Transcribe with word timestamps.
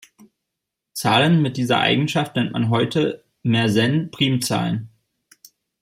Zahlen 0.93 1.43
mit 1.43 1.57
dieser 1.57 1.77
Eigenschaft 1.79 2.35
nennt 2.35 2.53
man 2.53 2.71
heute 2.71 3.23
Mersenne-Primzahlen. 3.43 4.89